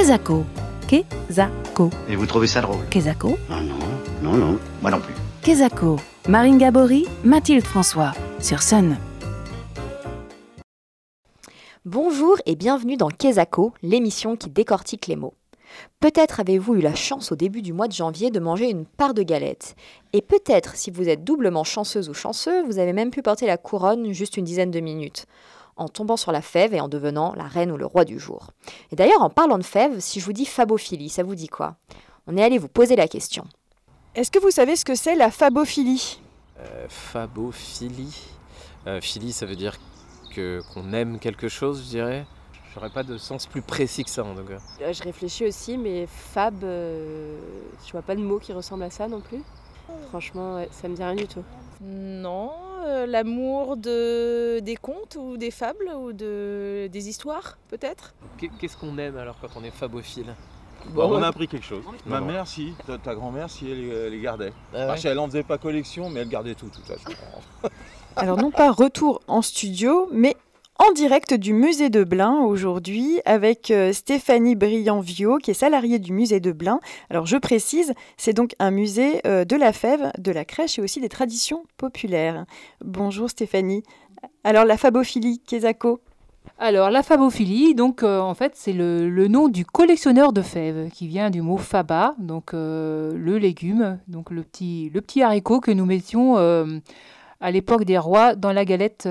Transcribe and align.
Kezako. 0.00 0.44
Kezako. 0.88 1.90
Et 2.08 2.16
vous 2.16 2.24
trouvez 2.24 2.46
ça 2.46 2.62
drôle 2.62 2.88
Kezako. 2.88 3.36
Ah 3.50 3.60
non, 3.60 3.74
non, 4.22 4.32
non, 4.32 4.58
moi 4.80 4.90
non 4.90 4.98
plus. 4.98 5.12
Kezako. 5.42 6.00
Marine 6.26 6.56
Gabory, 6.56 7.06
Mathilde 7.22 7.66
François. 7.66 8.12
Sur 8.40 8.62
Sun. 8.62 8.96
Bonjour 11.84 12.38
et 12.46 12.56
bienvenue 12.56 12.96
dans 12.96 13.10
Kezako, 13.10 13.74
l'émission 13.82 14.36
qui 14.36 14.48
décortique 14.48 15.06
les 15.06 15.16
mots. 15.16 15.34
Peut-être 16.00 16.40
avez-vous 16.40 16.76
eu 16.76 16.80
la 16.80 16.94
chance 16.94 17.30
au 17.30 17.36
début 17.36 17.60
du 17.60 17.74
mois 17.74 17.86
de 17.86 17.92
janvier 17.92 18.30
de 18.30 18.40
manger 18.40 18.70
une 18.70 18.86
part 18.86 19.12
de 19.12 19.22
galette. 19.22 19.76
Et 20.14 20.22
peut-être, 20.22 20.76
si 20.76 20.90
vous 20.90 21.10
êtes 21.10 21.24
doublement 21.24 21.62
chanceuse 21.62 22.08
ou 22.08 22.14
chanceux, 22.14 22.64
vous 22.64 22.78
avez 22.78 22.94
même 22.94 23.10
pu 23.10 23.20
porter 23.20 23.46
la 23.46 23.58
couronne 23.58 24.10
juste 24.14 24.38
une 24.38 24.44
dizaine 24.44 24.70
de 24.70 24.80
minutes, 24.80 25.26
en 25.80 25.88
tombant 25.88 26.16
sur 26.16 26.30
la 26.30 26.42
fève 26.42 26.74
et 26.74 26.80
en 26.80 26.88
devenant 26.88 27.32
la 27.34 27.44
reine 27.44 27.72
ou 27.72 27.76
le 27.76 27.86
roi 27.86 28.04
du 28.04 28.18
jour. 28.18 28.50
Et 28.92 28.96
d'ailleurs, 28.96 29.22
en 29.22 29.30
parlant 29.30 29.58
de 29.58 29.64
fève, 29.64 29.98
si 30.00 30.20
je 30.20 30.24
vous 30.26 30.34
dis 30.34 30.44
fabophilie, 30.44 31.08
ça 31.08 31.22
vous 31.22 31.34
dit 31.34 31.48
quoi? 31.48 31.76
On 32.26 32.36
est 32.36 32.42
allé 32.44 32.58
vous 32.58 32.68
poser 32.68 32.96
la 32.96 33.08
question. 33.08 33.44
Est-ce 34.14 34.30
que 34.30 34.38
vous 34.38 34.50
savez 34.50 34.76
ce 34.76 34.84
que 34.84 34.94
c'est 34.94 35.14
la 35.14 35.30
fabophilie? 35.30 36.20
Euh, 36.58 36.86
fabophilie. 36.88 38.14
Euh, 38.86 39.00
philie, 39.00 39.32
ça 39.32 39.46
veut 39.46 39.56
dire 39.56 39.76
que 40.34 40.60
qu'on 40.72 40.92
aime 40.92 41.18
quelque 41.18 41.48
chose, 41.48 41.82
je 41.84 41.88
dirais. 41.88 42.26
J'aurais 42.74 42.90
pas 42.90 43.02
de 43.02 43.16
sens 43.18 43.46
plus 43.46 43.62
précis 43.62 44.04
que 44.04 44.10
ça 44.10 44.22
en 44.22 44.34
tout 44.34 44.44
cas. 44.44 44.58
Euh, 44.82 44.92
Je 44.92 45.02
réfléchis 45.02 45.46
aussi, 45.46 45.78
mais 45.78 46.06
fab, 46.06 46.62
euh, 46.62 47.36
je 47.84 47.90
vois 47.92 48.02
pas 48.02 48.14
de 48.14 48.20
mot 48.20 48.38
qui 48.38 48.52
ressemble 48.52 48.82
à 48.84 48.90
ça 48.90 49.08
non 49.08 49.20
plus. 49.20 49.42
Franchement, 50.10 50.56
ouais, 50.56 50.68
ça 50.70 50.88
me 50.88 50.94
dit 50.94 51.02
rien 51.02 51.16
du 51.16 51.26
tout. 51.26 51.42
Non, 51.80 52.52
euh, 52.84 53.06
l'amour 53.06 53.76
de 53.76 54.58
des 54.60 54.76
contes 54.76 55.16
ou 55.18 55.36
des 55.36 55.50
fables 55.50 55.90
ou 55.98 56.12
de 56.12 56.88
des 56.92 57.08
histoires 57.08 57.58
peut-être? 57.68 58.14
Qu'est- 58.38 58.50
Qu'est-ce 58.60 58.76
qu'on 58.76 58.96
aime 58.98 59.16
alors 59.16 59.36
quand 59.40 59.48
on 59.56 59.64
est 59.64 59.70
fabophile? 59.70 60.34
Bon, 60.94 61.12
on 61.12 61.22
a 61.22 61.28
appris 61.28 61.46
quelque 61.46 61.66
chose. 61.66 61.84
Ma 62.06 62.20
Non. 62.20 62.26
mère, 62.26 62.46
si, 62.46 62.72
ta, 62.86 62.96
ta 62.96 63.14
grand-mère, 63.14 63.50
si, 63.50 63.70
elle, 63.70 63.92
elle 63.92 64.12
les 64.12 64.20
gardait. 64.20 64.52
Ah 64.74 64.86
Parce 64.86 65.02
qu'elle 65.02 65.18
en 65.18 65.26
faisait 65.26 65.42
pas 65.42 65.58
collection, 65.58 66.08
mais 66.08 66.20
elle 66.20 66.28
gardait 66.30 66.54
tout, 66.54 66.66
de 66.66 66.74
toute 66.74 66.86
façon. 66.86 67.10
Alors 68.16 68.38
non 68.38 68.50
pas 68.50 68.70
retour 68.70 69.20
en 69.28 69.42
studio, 69.42 70.08
mais 70.10 70.36
en 70.80 70.92
direct 70.92 71.34
du 71.34 71.52
musée 71.52 71.90
de 71.90 72.04
Blain 72.04 72.38
aujourd'hui 72.40 73.20
avec 73.26 73.70
euh, 73.70 73.92
Stéphanie 73.92 74.54
Briand-Viau 74.54 75.36
qui 75.36 75.50
est 75.50 75.54
salariée 75.54 75.98
du 75.98 76.10
musée 76.10 76.40
de 76.40 76.52
Blain. 76.52 76.80
Alors 77.10 77.26
je 77.26 77.36
précise, 77.36 77.92
c'est 78.16 78.32
donc 78.32 78.54
un 78.58 78.70
musée 78.70 79.20
euh, 79.26 79.44
de 79.44 79.56
la 79.56 79.74
fève, 79.74 80.10
de 80.16 80.32
la 80.32 80.46
crèche 80.46 80.78
et 80.78 80.82
aussi 80.82 80.98
des 81.02 81.10
traditions 81.10 81.64
populaires. 81.76 82.46
Bonjour 82.82 83.28
Stéphanie. 83.28 83.82
Alors 84.42 84.64
la 84.64 84.78
fabophilie, 84.78 85.40
Kezako 85.40 86.00
Alors, 86.58 86.88
la 86.88 87.02
fabophilie, 87.02 87.74
donc 87.74 88.02
euh, 88.02 88.18
en 88.18 88.34
fait, 88.34 88.52
c'est 88.54 88.72
le, 88.72 89.28
nom 89.28 89.48
du 89.48 89.66
collectionneur 89.66 90.32
de 90.32 90.40
fèves 90.40 90.88
qui 90.90 91.06
vient 91.08 91.28
du 91.28 91.42
mot 91.42 91.58
faba, 91.58 92.14
donc 92.18 92.52
le 92.54 93.36
légume, 93.36 93.98
donc 94.08 94.30
le 94.30 94.42
petit, 94.42 95.22
haricot 95.22 95.60
que 95.60 95.72
nous 95.72 95.84
mettions 95.84 96.36
à 96.36 97.50
l'époque 97.50 97.84
des 97.84 97.98
rois 97.98 98.34
dans 98.34 98.52
la 98.52 98.64
galette. 98.64 99.08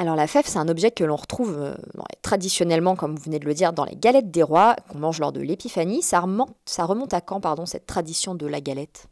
Alors 0.00 0.14
la 0.14 0.28
fève, 0.28 0.44
c'est 0.46 0.58
un 0.58 0.68
objet 0.68 0.92
que 0.92 1.02
l'on 1.02 1.16
retrouve 1.16 1.56
euh, 1.58 1.74
traditionnellement, 2.22 2.94
comme 2.94 3.16
vous 3.16 3.22
venez 3.22 3.40
de 3.40 3.44
le 3.44 3.54
dire, 3.54 3.72
dans 3.72 3.84
les 3.84 3.96
galettes 3.96 4.30
des 4.30 4.44
rois 4.44 4.76
qu'on 4.88 4.98
mange 4.98 5.18
lors 5.18 5.32
de 5.32 5.40
l'épiphanie. 5.40 6.02
Ça 6.02 6.20
remonte, 6.20 6.54
ça 6.64 6.84
remonte 6.84 7.14
à 7.14 7.20
quand, 7.20 7.40
pardon, 7.40 7.66
cette 7.66 7.86
tradition 7.86 8.36
de 8.36 8.46
la 8.46 8.60
galette? 8.60 9.08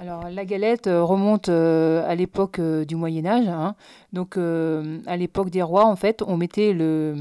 Alors, 0.00 0.30
la 0.30 0.46
galette 0.46 0.86
euh, 0.86 1.04
remonte 1.04 1.50
euh, 1.50 2.02
à 2.08 2.14
l'époque 2.14 2.58
euh, 2.58 2.86
du 2.86 2.96
Moyen 2.96 3.26
Âge. 3.26 3.46
hein. 3.48 3.74
Donc, 4.14 4.38
à 4.38 5.16
l'époque 5.18 5.50
des 5.50 5.60
rois, 5.60 5.84
en 5.84 5.94
fait, 5.94 6.22
on 6.26 6.38
mettait 6.38 6.72
le, 6.72 7.14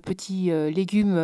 petit 0.00 0.50
légume 0.72 1.16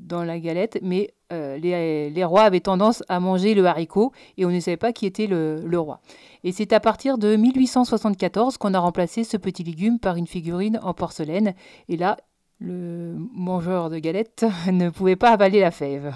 dans 0.00 0.24
la 0.24 0.40
galette, 0.40 0.78
mais 0.82 1.14
les, 1.30 2.24
rois 2.24 2.42
avaient 2.42 2.60
tendance 2.60 3.04
à 3.08 3.20
manger 3.20 3.54
le 3.54 3.64
haricot 3.66 4.12
et 4.36 4.44
on 4.44 4.50
ne 4.50 4.58
savait 4.58 4.76
pas 4.76 4.92
qui 4.92 5.06
était 5.06 5.28
le, 5.28 5.62
le 5.64 5.78
roi. 5.78 6.00
Et 6.42 6.50
c'est 6.50 6.72
à 6.72 6.80
partir 6.80 7.16
de 7.16 7.36
1874 7.36 8.58
qu'on 8.58 8.74
a 8.74 8.78
remplacé 8.80 9.22
ce 9.24 9.36
petit 9.36 9.62
légume 9.62 9.98
par 10.00 10.16
une 10.16 10.26
figurine 10.26 10.80
en 10.82 10.92
porcelaine. 10.92 11.54
Et 11.88 11.96
là, 11.96 12.16
le 12.58 13.14
mangeur 13.32 13.88
de 13.88 13.98
galettes 13.98 14.44
ne 14.70 14.90
pouvait 14.90 15.16
pas 15.16 15.30
avaler 15.30 15.60
la 15.60 15.70
fève. 15.70 16.12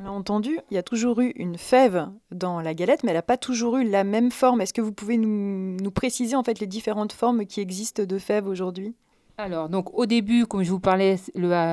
On 0.00 0.04
l'a 0.04 0.12
entendu, 0.12 0.58
il 0.70 0.74
y 0.74 0.78
a 0.78 0.82
toujours 0.82 1.20
eu 1.20 1.32
une 1.36 1.58
fève 1.58 2.08
dans 2.30 2.62
la 2.62 2.72
galette, 2.72 3.04
mais 3.04 3.10
elle 3.10 3.18
n'a 3.18 3.22
pas 3.22 3.36
toujours 3.36 3.76
eu 3.76 3.84
la 3.84 4.02
même 4.02 4.30
forme. 4.30 4.62
Est-ce 4.62 4.72
que 4.72 4.80
vous 4.80 4.92
pouvez 4.92 5.18
nous, 5.18 5.90
préciser 5.90 6.36
en 6.36 6.42
fait 6.42 6.58
les 6.58 6.66
différentes 6.66 7.12
formes 7.12 7.44
qui 7.44 7.60
existent 7.60 8.04
de 8.04 8.18
fèves 8.18 8.46
aujourd'hui? 8.46 8.94
Alors, 9.36 9.68
donc 9.68 9.92
au 9.92 10.06
début, 10.06 10.46
comme 10.46 10.62
je 10.62 10.70
vous 10.70 10.80
parlais, 10.80 11.18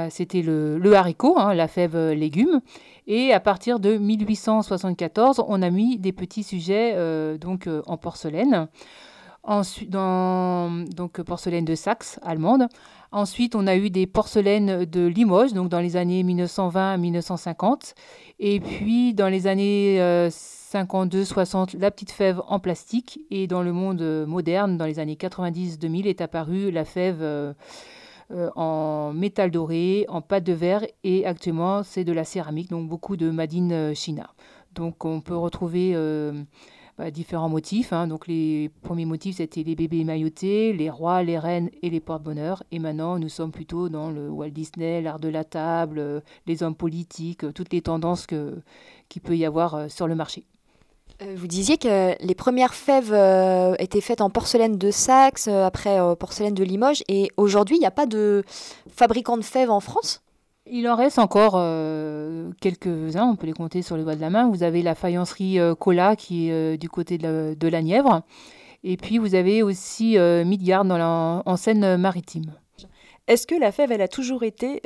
c'était 0.10 0.42
le, 0.42 0.94
haricot, 0.94 1.38
hein, 1.38 1.54
la 1.54 1.70
fève 1.70 1.96
euh, 1.96 2.14
légume. 2.14 2.60
Et 3.08 3.32
à 3.32 3.40
partir 3.40 3.80
de 3.80 3.98
1874, 3.98 5.46
on 5.48 5.62
a 5.62 5.70
mis 5.70 5.98
des 5.98 6.12
petits 6.12 6.44
sujets 6.44 6.96
euh, 6.96 7.38
donc, 7.38 7.68
euh, 7.68 7.82
en 7.88 7.96
porcelaine. 7.96 8.68
Donc 9.48 11.22
porcelaine 11.22 11.64
de 11.64 11.76
Saxe, 11.76 12.20
allemande. 12.24 12.68
Ensuite, 13.12 13.56
on 13.56 13.68
a 13.68 13.76
eu 13.76 13.90
des 13.90 14.06
porcelaines 14.06 14.86
de 14.86 15.06
Limoges, 15.06 15.54
donc 15.54 15.70
dans 15.70 15.80
les 15.80 15.96
années 15.96 16.24
1920-1950. 16.24 17.94
Et 18.40 18.60
puis, 18.60 19.14
dans 19.14 19.30
les 19.30 19.48
années 19.48 19.98
52-60, 20.30 21.78
la 21.80 21.92
petite 21.92 22.12
fève 22.12 22.42
en 22.48 22.60
plastique. 22.60 23.22
Et 23.32 23.48
dans 23.48 23.64
le 23.64 23.72
monde 23.72 24.02
euh, 24.02 24.26
moderne, 24.26 24.78
dans 24.78 24.86
les 24.86 25.00
années 25.00 25.16
90-2000, 25.16 26.08
est 26.08 26.22
apparue 26.22 26.72
la 26.72 26.86
fève 26.86 27.20
euh, 27.22 27.54
euh, 28.32 28.50
en 28.58 29.14
métal 29.14 29.52
doré, 29.52 30.06
en 30.10 30.22
pâte 30.22 30.44
de 30.44 30.52
verre. 30.52 30.86
Et 31.04 31.26
actuellement, 31.26 31.84
c'est 31.84 32.04
de 32.04 32.12
la 32.12 32.26
céramique, 32.26 32.70
donc 32.70 32.90
beaucoup 32.90 33.16
de 33.16 33.30
Madine 33.30 33.72
euh, 33.72 33.94
China. 33.94 34.34
Donc, 34.74 35.06
on 35.06 35.22
peut 35.22 35.38
retrouver 35.38 35.94
euh, 35.96 36.34
bah, 36.98 37.12
différents 37.12 37.50
motifs. 37.50 37.94
hein. 37.94 38.08
Donc, 38.08 38.28
les 38.28 38.70
premiers 38.82 39.06
motifs, 39.06 39.38
c'était 39.38 39.64
les 39.64 39.76
bébés 39.76 40.04
maillotés, 40.04 40.74
les 40.74 40.90
rois, 40.90 41.24
les 41.24 41.38
reines 41.38 41.70
et 41.82 41.90
les 41.90 42.00
porte-bonheur. 42.00 42.64
Et 42.72 42.80
maintenant, 42.80 43.20
nous 43.20 43.30
sommes 43.30 43.52
plutôt 43.52 43.90
dans 43.90 44.10
le 44.10 44.30
Walt 44.30 44.50
Disney, 44.50 45.02
l'art 45.02 45.20
de 45.20 45.30
la 45.30 45.44
table, 45.44 46.00
euh, 46.00 46.20
les 46.46 46.64
hommes 46.64 46.76
politiques, 46.76 47.44
euh, 47.44 47.52
toutes 47.52 47.72
les 47.72 47.82
tendances 47.82 48.26
qu'il 48.26 49.22
peut 49.22 49.38
y 49.38 49.46
avoir 49.46 49.76
euh, 49.76 49.88
sur 49.90 50.08
le 50.08 50.16
marché. 50.16 50.46
Vous 51.36 51.48
disiez 51.48 51.78
que 51.78 52.14
les 52.24 52.36
premières 52.36 52.76
fèves 52.76 53.12
étaient 53.80 54.02
faites 54.02 54.22
en 54.22 54.30
porcelaine 54.30 54.78
de 54.78 54.92
Saxe, 54.92 55.48
après 55.48 56.00
euh, 56.00 56.14
porcelaine 56.14 56.54
de 56.54 56.64
Limoges, 56.64 57.02
et 57.08 57.32
aujourd'hui, 57.38 57.78
il 57.78 57.80
n'y 57.80 57.88
a 57.88 57.92
pas 57.92 58.06
de 58.06 58.44
fabricant 58.88 59.36
de 59.36 59.42
fèves 59.42 59.72
en 59.72 59.80
France? 59.80 60.22
Il 60.72 60.88
en 60.90 60.96
reste 60.96 61.20
encore 61.20 61.54
euh, 61.56 62.52
quelques-uns, 62.62 63.26
on 63.26 63.36
peut 63.36 63.48
les 63.48 63.54
compter 63.54 63.82
sur 63.82 63.96
les 63.96 64.04
doigts 64.04 64.16
de 64.16 64.22
la 64.22 64.30
main. 64.30 64.50
Vous 64.50 64.64
avez 64.64 64.82
la 64.82 64.96
faïencerie 64.96 65.60
euh, 65.60 65.76
Cola 65.76 66.16
qui 66.16 66.50
est 66.50 66.52
euh, 66.52 66.78
du 66.78 66.90
côté 66.90 67.18
de 67.18 67.68
la, 67.68 67.82
Nièvre. 67.82 68.24
Et 68.84 68.98
puis 68.98 69.18
vous 69.18 69.36
avez 69.36 69.64
aussi 69.64 70.18
Midgard 70.18 70.86
dans 70.86 70.98
la, 70.98 71.42
en 71.46 71.58
Seine-Maritime. 71.58 72.54
Est-ce 73.28 73.46
que 73.46 73.56
la 73.56 73.72
fève, 73.72 73.92
elle 73.92 74.02
a 74.02 74.08
toujours 74.08 74.44
été 74.44 74.82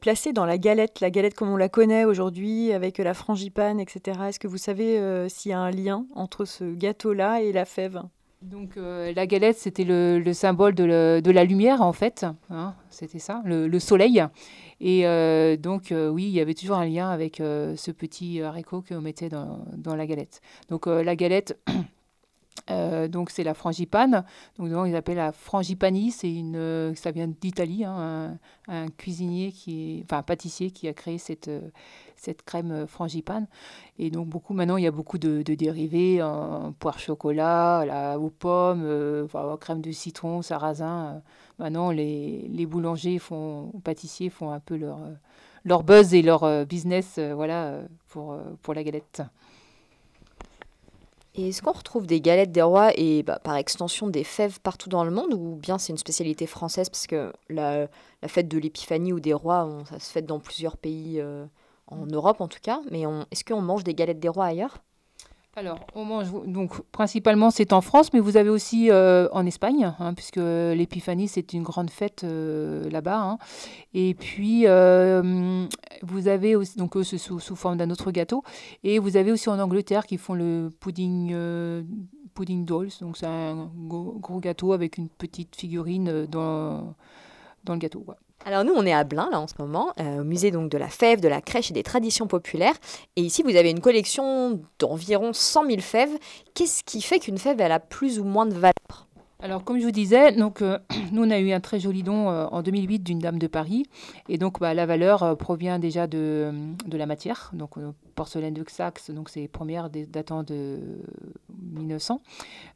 placée 0.00 0.32
dans 0.32 0.46
la 0.46 0.58
galette, 0.58 1.00
la 1.00 1.10
galette 1.10 1.34
comme 1.34 1.50
on 1.50 1.56
la 1.56 1.68
connaît 1.68 2.04
aujourd'hui, 2.04 2.72
avec 2.72 2.98
la 2.98 3.14
frangipane, 3.14 3.80
etc. 3.80 4.18
Est-ce 4.28 4.38
que 4.38 4.48
vous 4.48 4.58
savez 4.58 5.26
s'il 5.28 5.50
y 5.50 5.54
a 5.54 5.58
un 5.58 5.70
lien 5.70 6.06
entre 6.14 6.44
ce 6.44 6.64
gâteau-là 6.72 7.42
et 7.42 7.52
la 7.52 7.64
fève? 7.64 8.02
Donc 8.42 8.76
euh, 8.76 9.12
la 9.14 9.26
galette, 9.26 9.56
c'était 9.56 9.84
le, 9.84 10.18
le 10.18 10.32
symbole 10.32 10.74
de, 10.74 11.20
de 11.20 11.30
la 11.30 11.44
lumière 11.44 11.80
en 11.80 11.92
fait. 11.92 12.26
hein, 12.50 12.74
c'était 12.90 13.18
ça, 13.20 13.40
le, 13.44 13.68
le 13.68 13.78
soleil. 13.78 14.22
Et 14.80 15.06
euh, 15.06 15.56
donc 15.56 15.92
euh, 15.92 16.08
oui, 16.08 16.24
il 16.24 16.32
y 16.32 16.40
avait 16.40 16.54
toujours 16.54 16.76
un 16.76 16.86
lien 16.86 17.08
avec 17.08 17.36
ce 17.36 17.90
petit 17.90 18.42
haricot 18.42 18.82
qu'on 18.86 19.00
mettait 19.00 19.28
dans, 19.28 19.64
dans 19.76 19.94
la 19.94 20.06
galette. 20.06 20.40
Donc 20.68 20.86
la 20.86 21.14
galette, 21.14 21.58
euh, 22.70 23.08
donc 23.08 23.30
c'est 23.30 23.44
la 23.44 23.54
frangipane. 23.54 24.24
Donc 24.58 24.70
donc, 24.70 24.88
ils 24.88 24.96
appellent 24.96 25.16
la 25.16 25.32
frangipani. 25.32 26.10
C'est 26.10 26.32
une, 26.32 26.56
euh, 26.56 26.94
ça 26.94 27.10
vient 27.10 27.28
d'Italie, 27.28 27.84
hein, 27.84 28.38
un, 28.68 28.88
cuisinier 28.88 29.52
qui 29.52 30.02
enfin 30.04 30.18
un 30.18 30.22
pâtissier 30.22 30.70
qui 30.70 30.88
a 30.88 30.92
créé 30.92 31.18
cette 31.18 31.48
euh, 31.48 31.70
cette 32.16 32.42
crème 32.42 32.86
frangipane. 32.86 33.46
Et 33.98 34.10
donc 34.10 34.28
beaucoup 34.28 34.54
maintenant, 34.54 34.76
il 34.76 34.84
y 34.84 34.86
a 34.86 34.92
beaucoup 34.92 35.18
de, 35.18 35.42
dérivés, 35.42 36.20
poire 36.78 36.98
chocolat, 37.00 37.84
la, 37.84 38.18
aux 38.18 38.30
pommes, 38.30 39.26
crème 39.60 39.80
de 39.80 39.90
citron, 39.90 40.42
sarrasin. 40.42 41.20
Maintenant, 41.58 41.90
les, 41.90 42.48
les 42.48 42.66
boulangers 42.66 43.18
font, 43.18 43.72
pâtissiers 43.84 44.30
font 44.30 44.50
un 44.52 44.60
peu 44.60 44.76
leur 44.76 45.00
leur 45.64 45.82
buzz 45.84 46.14
et 46.14 46.22
leur 46.22 46.66
business, 46.66 47.18
voilà, 47.18 47.80
pour 48.08 48.36
pour 48.62 48.74
la 48.74 48.84
galette. 48.84 49.22
Et 51.34 51.48
est-ce 51.48 51.62
qu'on 51.62 51.72
retrouve 51.72 52.06
des 52.06 52.20
galettes 52.20 52.52
des 52.52 52.60
rois 52.62 52.90
et 52.94 53.22
bah, 53.22 53.38
par 53.42 53.56
extension 53.56 54.08
des 54.08 54.24
fèves 54.24 54.60
partout 54.60 54.88
dans 54.90 55.04
le 55.04 55.10
monde 55.10 55.32
ou 55.32 55.56
bien 55.56 55.78
c'est 55.78 55.92
une 55.92 55.98
spécialité 55.98 56.46
française 56.46 56.90
parce 56.90 57.06
que 57.06 57.32
la, 57.48 57.88
la 58.20 58.28
fête 58.28 58.48
de 58.48 58.58
l'épiphanie 58.58 59.12
ou 59.14 59.20
des 59.20 59.32
rois, 59.32 59.64
on- 59.64 59.84
ça 59.86 59.98
se 59.98 60.10
fête 60.12 60.26
dans 60.26 60.40
plusieurs 60.40 60.76
pays 60.76 61.20
euh, 61.20 61.46
en 61.86 62.04
Europe 62.06 62.40
en 62.42 62.48
tout 62.48 62.58
cas, 62.62 62.80
mais 62.90 63.04
est-ce 63.30 63.44
qu'on 63.44 63.62
mange 63.62 63.82
des 63.84 63.94
galettes 63.94 64.20
des 64.20 64.28
rois 64.28 64.46
ailleurs? 64.46 64.82
Alors, 65.54 65.80
on 65.94 66.06
mange 66.06 66.28
donc 66.46 66.80
principalement 66.92 67.50
c'est 67.50 67.74
en 67.74 67.82
France, 67.82 68.14
mais 68.14 68.20
vous 68.20 68.38
avez 68.38 68.48
aussi 68.48 68.90
euh, 68.90 69.28
en 69.32 69.44
Espagne, 69.44 69.92
hein, 69.98 70.14
puisque 70.14 70.38
l'Épiphanie 70.38 71.28
c'est 71.28 71.52
une 71.52 71.62
grande 71.62 71.90
fête 71.90 72.24
euh, 72.24 72.88
là-bas. 72.88 73.20
Hein. 73.20 73.38
Et 73.92 74.14
puis 74.14 74.66
euh, 74.66 75.66
vous 76.00 76.28
avez 76.28 76.56
aussi 76.56 76.78
donc 76.78 76.94
sous, 77.02 77.38
forme 77.54 77.76
d'un 77.76 77.90
autre 77.90 78.10
gâteau, 78.12 78.42
et 78.82 78.98
vous 78.98 79.18
avez 79.18 79.30
aussi 79.30 79.50
en 79.50 79.58
Angleterre 79.58 80.06
qui 80.06 80.16
font 80.16 80.32
le 80.32 80.70
pudding 80.80 81.36
pudding 82.32 82.64
dolls, 82.64 82.88
donc 83.02 83.18
c'est 83.18 83.26
un 83.26 83.70
gros, 83.76 84.40
gâteau 84.40 84.72
avec 84.72 84.96
une 84.96 85.10
petite 85.10 85.54
figurine 85.54 86.24
dans 86.30 86.94
le 87.68 87.76
gâteau. 87.76 88.06
Alors 88.44 88.64
nous, 88.64 88.72
on 88.74 88.84
est 88.84 88.92
à 88.92 89.04
Blain, 89.04 89.28
là, 89.30 89.40
en 89.40 89.46
ce 89.46 89.54
moment, 89.58 89.92
euh, 90.00 90.20
au 90.20 90.24
musée 90.24 90.50
donc, 90.50 90.68
de 90.68 90.78
la 90.78 90.88
fève, 90.88 91.20
de 91.20 91.28
la 91.28 91.40
crèche 91.40 91.70
et 91.70 91.74
des 91.74 91.82
traditions 91.82 92.26
populaires. 92.26 92.74
Et 93.16 93.22
ici, 93.22 93.42
vous 93.42 93.54
avez 93.54 93.70
une 93.70 93.80
collection 93.80 94.60
d'environ 94.78 95.32
100 95.32 95.66
000 95.66 95.80
fèves. 95.80 96.18
Qu'est-ce 96.54 96.82
qui 96.82 97.02
fait 97.02 97.20
qu'une 97.20 97.38
fève, 97.38 97.60
elle 97.60 97.72
a 97.72 97.80
plus 97.80 98.18
ou 98.18 98.24
moins 98.24 98.46
de 98.46 98.54
valeur? 98.54 99.06
Alors, 99.42 99.64
comme 99.64 99.80
je 99.80 99.84
vous 99.84 99.90
disais, 99.90 100.30
donc, 100.30 100.62
euh, 100.62 100.78
nous, 101.12 101.24
on 101.24 101.30
a 101.30 101.40
eu 101.40 101.50
un 101.50 101.58
très 101.58 101.80
joli 101.80 102.04
don 102.04 102.30
euh, 102.30 102.46
en 102.52 102.62
2008 102.62 103.00
d'une 103.00 103.18
dame 103.18 103.40
de 103.40 103.48
Paris. 103.48 103.86
Et 104.28 104.38
donc, 104.38 104.60
bah, 104.60 104.72
la 104.72 104.86
valeur 104.86 105.24
euh, 105.24 105.34
provient 105.34 105.80
déjà 105.80 106.06
de, 106.06 106.52
la 106.92 107.06
matière. 107.06 107.50
Donc, 107.52 107.72
porcelaine 108.14 108.54
de 108.54 108.64
Saxe, 108.68 109.10
donc 109.10 109.30
c'est 109.30 109.48
première 109.48 109.90
datant 109.90 110.44
de 110.44 110.78
1900. 111.74 112.20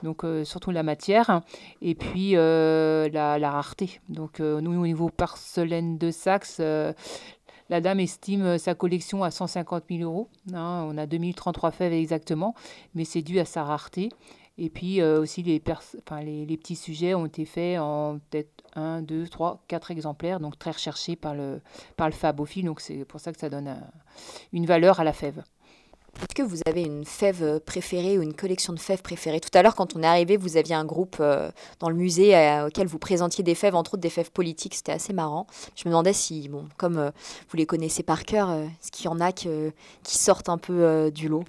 Donc, 0.03 0.25
surtout 0.43 0.73
la 0.73 0.83
matière. 0.83 1.43
Et 1.83 1.95
puis, 1.95 2.33
la, 2.33 3.39
la, 3.39 3.51
rareté. 3.51 4.01
Donc, 4.09 4.41
nous, 4.41 4.81
au 4.81 4.87
niveau 4.87 5.09
porcelaine 5.09 5.99
de 5.99 6.11
Saxe, 6.11 6.61
la 7.69 7.81
dame 7.81 8.01
estime 8.01 8.59
sa 8.59 8.75
collection 8.75 9.23
à 9.23 9.31
150 9.31 9.85
000 9.91 10.03
euros. 10.03 10.29
Hein. 10.53 10.87
on 10.89 10.97
a 10.99 11.07
2033 11.07 11.71
fèves 11.71 11.93
exactement, 11.93 12.55
mais 12.95 13.05
c'est 13.05 13.23
dû 13.23 13.39
à 13.39 13.45
sa 13.45 13.63
rareté. 13.63 14.09
Et 14.59 14.71
puis 14.71 15.01
euh, 15.01 15.21
aussi, 15.21 15.43
les, 15.43 15.61
petits 15.61 16.77
sujets 16.77 17.15
ont 17.15 17.27
été 17.27 17.45
faits 17.45 17.79
en 17.79 18.19
peut-être 18.31 18.51
1, 18.75 19.03
2, 19.03 19.29
3, 19.29 19.63
4 19.69 19.91
exemplaires, 19.91 20.41
donc 20.41 20.59
très 20.59 20.71
recherchés 20.71 21.17
par 21.17 21.35
le, 21.35 21.61
par 21.97 22.09
le 22.09 22.15
fabophile. 22.15 22.65
Donc 22.65 22.81
c'est 22.81 23.05
pour 23.05 23.21
ça 23.21 23.33
que 23.33 23.39
ça 23.39 23.51
donne 23.51 23.77
une 24.53 24.67
valeur 24.67 25.01
à 25.01 25.05
la 25.05 25.13
fève. 25.13 25.43
Est-ce 26.19 26.35
que 26.35 26.43
vous 26.43 26.61
avez 26.65 26.83
une 26.83 27.05
fève 27.05 27.61
préférée 27.61 28.17
ou 28.17 28.23
une 28.23 28.33
collection 28.33 28.73
de 28.73 28.79
fèves 28.79 29.03
préférées? 29.03 29.39
Tout 29.39 29.51
à 29.53 29.63
l'heure, 29.63 29.75
quand 29.75 29.95
on 29.97 30.03
est 30.03 30.07
arrivé, 30.07 30.39
vous 30.39 30.57
aviez 30.57 30.75
un 30.75 30.87
groupe 30.87 31.17
euh, 31.21 31.51
dans 31.79 31.91
le 31.91 31.95
musée 31.95 32.35
euh, 32.35 32.69
auquel 32.69 32.87
vous 32.87 32.99
présentiez 32.99 33.45
des 33.45 33.55
fèves, 33.55 33.75
entre 33.75 33.95
autres 33.95 34.01
des 34.01 34.09
fèves 34.09 34.31
politiques. 34.31 34.75
C'était 34.75 34.93
assez 34.93 35.13
marrant. 35.13 35.47
Je 35.75 35.83
me 35.87 35.91
demandais 35.91 36.15
si, 36.15 36.49
bon, 36.49 36.65
comme 36.79 37.13
vous 37.51 37.57
les 37.59 37.67
connaissez 37.67 38.03
par 38.03 38.25
cœur, 38.25 38.51
est-ce 38.51 38.91
qu'il 38.91 39.05
y 39.05 39.09
en 39.09 39.21
a 39.21 39.33
qui 39.33 39.73
sortent 40.05 40.49
un 40.49 40.57
peu 40.57 41.11
du 41.11 41.29
lot? 41.29 41.45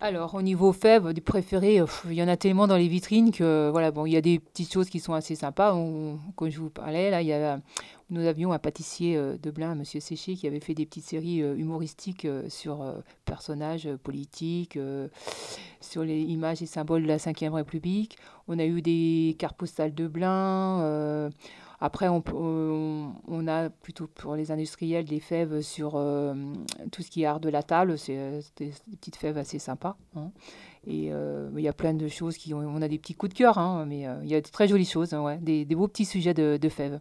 Alors, 0.00 0.34
au 0.34 0.42
niveau 0.42 0.72
fèves, 0.72 1.12
des 1.14 1.22
préférés, 1.22 1.80
il 2.04 2.12
y 2.12 2.22
en 2.22 2.28
a 2.28 2.36
tellement 2.36 2.66
dans 2.66 2.76
les 2.76 2.88
vitrines 2.88 3.30
que, 3.30 3.70
voilà, 3.70 3.90
bon, 3.90 4.04
il 4.04 4.12
y 4.12 4.16
a 4.16 4.20
des 4.20 4.38
petites 4.38 4.70
choses 4.72 4.90
qui 4.90 5.00
sont 5.00 5.14
assez 5.14 5.34
sympas. 5.34 5.72
comme 6.36 6.50
je 6.50 6.60
vous 6.60 6.68
parlais, 6.68 7.10
là, 7.10 7.22
il 7.22 7.28
y 7.28 7.32
a, 7.32 7.60
nous 8.08 8.24
avions 8.24 8.52
un 8.52 8.58
pâtissier 8.58 9.16
euh, 9.16 9.36
de 9.42 9.50
Blain, 9.50 9.74
Monsieur 9.74 9.98
Séché, 9.98 10.34
qui 10.34 10.46
avait 10.46 10.60
fait 10.60 10.74
des 10.74 10.86
petites 10.86 11.04
séries 11.04 11.42
euh, 11.42 11.56
humoristiques 11.56 12.24
euh, 12.24 12.48
sur 12.48 12.84
personnages 13.24 13.88
politiques, 14.02 14.78
sur 15.80 16.04
les 16.04 16.20
images 16.20 16.62
et 16.62 16.66
symboles 16.66 17.02
de 17.02 17.08
la 17.08 17.16
Ve 17.16 17.54
République. 17.54 18.16
On 18.48 18.58
a 18.58 18.64
eu 18.64 18.82
des 18.82 19.34
cartes 19.38 19.56
postales 19.56 19.94
de 19.94 20.06
Blain. 20.06 21.30
Après, 21.78 22.08
on, 22.08 22.22
on, 23.28 23.48
a 23.48 23.68
plutôt 23.68 24.06
pour 24.06 24.34
les 24.34 24.50
industriels 24.50 25.04
des 25.04 25.20
fèves 25.20 25.60
sur 25.60 25.92
euh, 25.96 26.34
tout 26.90 27.02
ce 27.02 27.10
qui 27.10 27.22
est 27.22 27.26
art 27.26 27.40
de 27.40 27.50
la 27.50 27.62
table. 27.62 27.98
C'est 27.98 28.16
euh, 28.16 28.40
des, 28.56 28.72
petites 28.92 29.16
fèves 29.16 29.36
assez 29.36 29.58
sympas. 29.58 29.96
Hein. 30.16 30.30
Et 30.86 31.12
euh, 31.12 31.50
il 31.54 31.62
y 31.62 31.68
a 31.68 31.74
plein 31.74 31.92
de 31.92 32.08
choses 32.08 32.38
qui 32.38 32.54
ont, 32.54 32.60
on 32.60 32.80
a 32.80 32.88
des 32.88 32.98
petits 32.98 33.14
coups 33.14 33.32
de 33.32 33.38
cœur, 33.38 33.58
hein, 33.58 33.84
mais 33.86 34.06
il 34.22 34.28
y 34.28 34.34
a 34.34 34.40
de 34.40 34.48
très 34.48 34.68
jolies 34.68 34.86
choses, 34.86 35.12
ouais, 35.12 35.36
des, 35.38 35.64
beaux 35.66 35.88
petits 35.88 36.04
sujets 36.04 36.32
de, 36.32 36.68
fèves. 36.68 37.00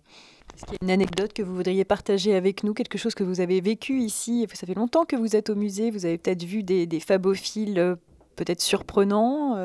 Est-ce 0.55 0.65
qu'il 0.65 0.73
y 0.73 0.77
a 0.81 0.85
une 0.85 0.91
anecdote 0.91 1.33
que 1.33 1.43
vous 1.43 1.55
voudriez 1.55 1.85
partager 1.85 2.35
avec 2.35 2.63
nous, 2.63 2.73
quelque 2.73 2.97
chose 2.97 3.13
que 3.13 3.23
vous 3.23 3.41
avez 3.41 3.61
vécu 3.61 3.99
ici? 3.99 4.47
Ça 4.53 4.65
fait 4.65 4.73
longtemps 4.73 5.05
que 5.05 5.15
vous 5.15 5.35
êtes 5.35 5.49
au 5.49 5.55
musée, 5.55 5.91
vous 5.91 6.05
avez 6.05 6.17
peut-être 6.17 6.43
vu 6.43 6.63
des 6.63 6.99
fabophiles 6.99 7.97
peut-être 8.35 8.61
surprenants 8.61 9.55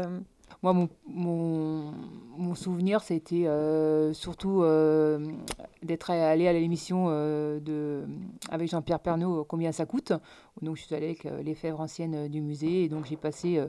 moi, 0.62 0.74
mon, 1.06 2.54
souvenir, 2.54 3.02
c'était 3.02 3.46
euh, 3.46 4.12
surtout 4.12 4.62
euh, 4.62 5.18
d'être 5.82 6.10
allé 6.10 6.48
à 6.48 6.52
l'émission 6.52 7.06
euh, 7.08 7.60
de 7.60 8.04
avec 8.50 8.68
Jean-Pierre 8.68 9.00
Pernaud, 9.00 9.44
Combien 9.44 9.72
ça 9.72 9.86
coûte 9.86 10.12
Donc, 10.60 10.76
je 10.76 10.82
suis 10.82 10.94
allée 10.94 11.06
avec 11.06 11.24
les 11.42 11.54
fèvres 11.54 11.80
anciennes 11.80 12.28
du 12.28 12.42
musée. 12.42 12.84
Et 12.84 12.88
donc, 12.88 13.06
j'ai 13.06 13.16
passé 13.16 13.62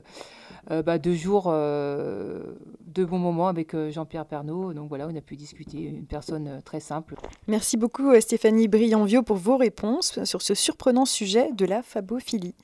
bah, 0.68 0.98
deux 0.98 1.14
jours, 1.14 1.44
de 1.44 3.04
bons 3.04 3.18
moments 3.18 3.48
avec 3.48 3.74
Jean-Pierre 3.90 4.26
Pernaud. 4.26 4.74
Donc, 4.74 4.88
voilà, 4.88 5.08
on 5.08 5.16
a 5.16 5.20
pu 5.20 5.36
discuter. 5.36 5.82
Une 5.82 6.06
personne 6.06 6.60
très 6.64 6.80
simple. 6.80 7.14
Merci 7.46 7.76
beaucoup, 7.76 8.18
Stéphanie 8.20 8.68
Brianvio, 8.68 9.22
pour 9.22 9.36
vos 9.36 9.56
réponses 9.56 10.22
sur 10.24 10.42
ce 10.42 10.54
surprenant 10.54 11.06
sujet 11.06 11.52
de 11.52 11.64
la 11.64 11.82
fabophilie. 11.82 12.54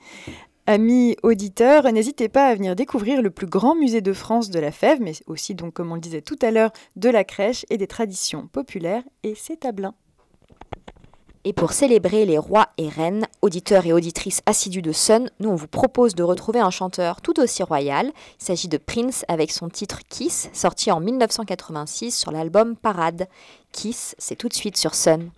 Amis 0.70 1.16
auditeurs, 1.22 1.90
n'hésitez 1.90 2.28
pas 2.28 2.46
à 2.46 2.54
venir 2.54 2.76
découvrir 2.76 3.22
le 3.22 3.30
plus 3.30 3.46
grand 3.46 3.74
musée 3.74 4.02
de 4.02 4.12
France 4.12 4.50
de 4.50 4.58
la 4.58 4.70
fève, 4.70 4.98
mais 5.00 5.14
aussi, 5.26 5.54
donc, 5.54 5.72
comme 5.72 5.90
on 5.90 5.94
le 5.94 6.00
disait 6.02 6.20
tout 6.20 6.36
à 6.42 6.50
l'heure, 6.50 6.72
de 6.94 7.08
la 7.08 7.24
crèche 7.24 7.64
et 7.70 7.78
des 7.78 7.86
traditions 7.86 8.48
populaires, 8.48 9.02
et 9.22 9.34
c'est 9.34 9.64
à. 9.64 9.70
Et 11.44 11.54
pour 11.54 11.72
célébrer 11.72 12.26
les 12.26 12.36
rois 12.36 12.68
et 12.76 12.90
reines, 12.90 13.26
auditeurs 13.40 13.86
et 13.86 13.94
auditrices 13.94 14.42
assidus 14.44 14.82
de 14.82 14.92
Sun, 14.92 15.30
nous 15.40 15.48
on 15.48 15.54
vous 15.54 15.68
propose 15.68 16.14
de 16.14 16.22
retrouver 16.22 16.60
un 16.60 16.68
chanteur 16.68 17.22
tout 17.22 17.40
aussi 17.40 17.62
royal. 17.62 18.12
Il 18.38 18.44
s'agit 18.44 18.68
de 18.68 18.76
Prince 18.76 19.24
avec 19.26 19.52
son 19.52 19.70
titre 19.70 20.00
Kiss, 20.10 20.50
sorti 20.52 20.90
en 20.92 21.00
1986 21.00 22.14
sur 22.14 22.30
l'album 22.30 22.76
Parade. 22.76 23.26
Kiss, 23.72 24.14
c'est 24.18 24.36
tout 24.36 24.48
de 24.48 24.54
suite 24.54 24.76
sur 24.76 24.94
Sun. 24.94 25.30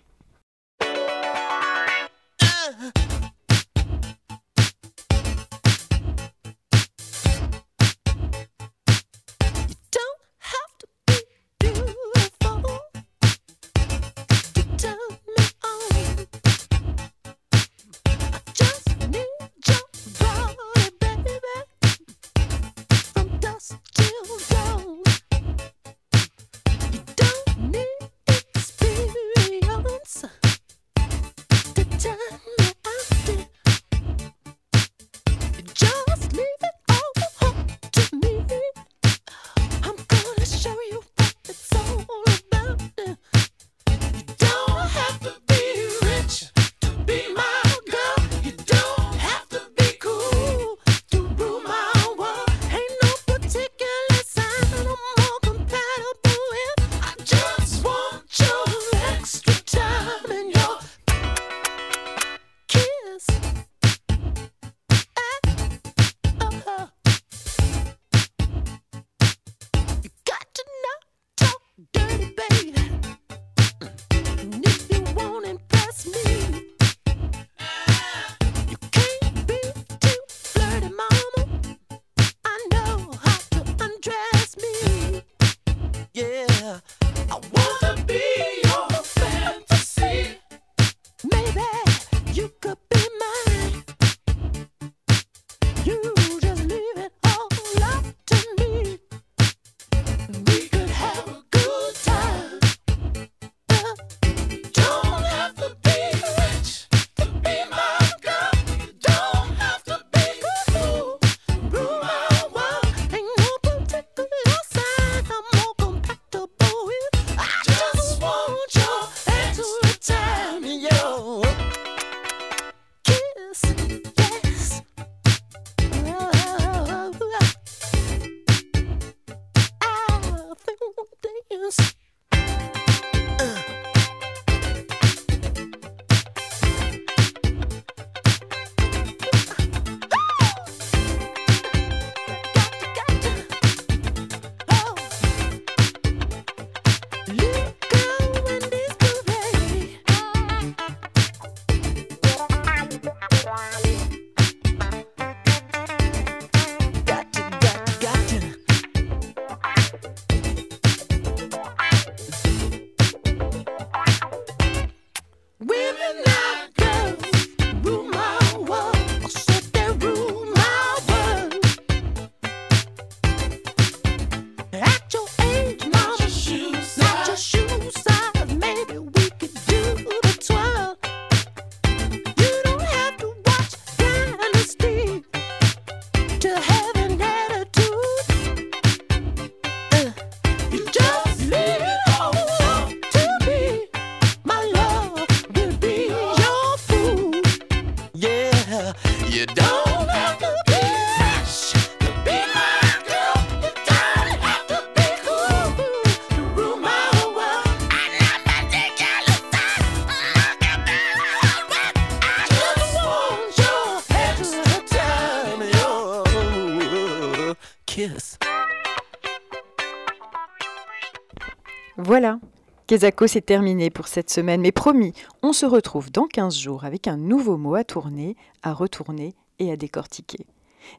Voilà, 222.11 222.41
Kezako, 222.87 223.25
c'est 223.25 223.39
terminé 223.39 223.89
pour 223.89 224.09
cette 224.09 224.29
semaine, 224.29 224.59
mais 224.59 224.73
promis, 224.73 225.13
on 225.43 225.53
se 225.53 225.65
retrouve 225.65 226.11
dans 226.11 226.27
15 226.27 226.57
jours 226.57 226.83
avec 226.83 227.07
un 227.07 227.15
nouveau 227.15 227.55
mot 227.55 227.75
à 227.75 227.85
tourner, 227.85 228.35
à 228.63 228.73
retourner 228.73 229.33
et 229.59 229.71
à 229.71 229.77
décortiquer. 229.77 230.45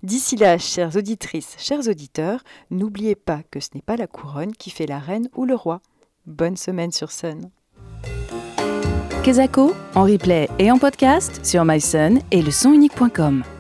D'ici 0.03 0.37
là, 0.37 0.57
chères 0.57 0.97
auditrices, 0.97 1.55
chers 1.59 1.87
auditeurs, 1.87 2.43
n'oubliez 2.71 3.15
pas 3.15 3.43
que 3.51 3.61
ce 3.61 3.69
n'est 3.75 3.83
pas 3.83 3.99
la 3.99 4.07
couronne 4.07 4.55
qui 4.55 4.71
fait 4.71 4.87
la 4.87 4.99
reine 4.99 5.29
ou 5.37 5.45
le 5.45 5.55
roi. 5.55 5.83
Bonne 6.25 6.57
semaine 6.57 6.93
sur 6.93 7.13
Sun. 7.13 7.51
Kezako, 9.23 9.75
en 9.95 10.05
replay 10.05 10.49
et 10.59 10.71
en 10.71 10.79
podcast 10.79 11.45
sur 11.45 11.67
mysun 11.67 12.21
et 12.31 12.41
le. 12.41 13.52